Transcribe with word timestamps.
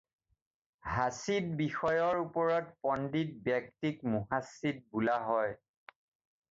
হাদিছ 0.93 1.41
বিষয়ৰ 1.59 2.21
ওপৰত 2.23 2.73
পণ্ডিত 2.87 3.37
ব্যক্তিক 3.49 4.03
মুহাদ্দিছ 4.17 4.77
বোলা 4.97 5.21
হয়। 5.29 5.55